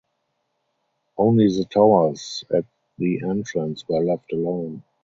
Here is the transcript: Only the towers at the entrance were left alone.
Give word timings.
Only 1.15 1.45
the 1.49 1.65
towers 1.69 2.43
at 2.51 2.65
the 2.97 3.21
entrance 3.23 3.87
were 3.87 3.99
left 4.03 4.33
alone. 4.33 4.81